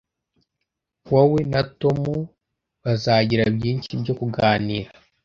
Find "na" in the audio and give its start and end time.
1.51-1.61